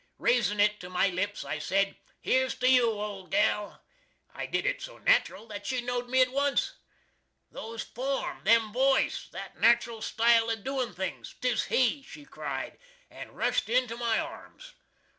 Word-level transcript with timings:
Raisin 0.17 0.59
it 0.59 0.79
to 0.79 0.89
my 0.89 1.09
lips, 1.09 1.45
I 1.45 1.59
sed 1.59 1.95
"Here's 2.19 2.55
to 2.55 2.67
you, 2.67 2.89
old 2.89 3.29
gal!" 3.29 3.83
I 4.33 4.47
did 4.47 4.65
it 4.65 4.81
so 4.81 4.97
natral 4.97 5.47
that 5.49 5.67
she 5.67 5.79
knowed 5.81 6.09
me 6.09 6.21
at 6.23 6.31
once. 6.31 6.73
"Those 7.51 7.83
form! 7.83 8.43
Them 8.43 8.73
voice! 8.73 9.27
That 9.31 9.57
natral 9.57 10.01
stile 10.01 10.49
of 10.49 10.63
doin 10.63 10.95
things! 10.95 11.35
'Tis 11.39 11.65
he!" 11.65 12.01
she 12.01 12.25
cried, 12.25 12.79
and 13.11 13.37
rushed 13.37 13.69
into 13.69 13.95
my 13.95 14.17
arms. 14.19 14.73